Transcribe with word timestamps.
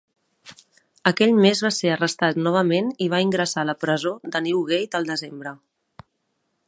Aquell 1.09 1.33
mes 1.43 1.61
va 1.65 1.71
ser 1.75 1.91
arrestat 1.95 2.39
novament 2.47 2.89
i 3.07 3.11
va 3.15 3.21
ingressar 3.27 3.63
a 3.67 3.67
la 3.71 3.77
presó 3.85 4.15
de 4.37 4.43
Newgate 4.47 5.01
al 5.01 5.07
desembre. 5.13 5.55